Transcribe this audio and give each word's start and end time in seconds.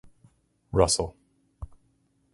Russell. 0.71 1.15